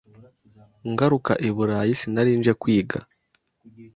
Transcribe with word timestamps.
Ngaruka 0.91 1.33
i 1.47 1.49
Burayi 1.55 1.93
sinari 1.99 2.31
nje 2.39 2.53
kwiga 2.61 2.97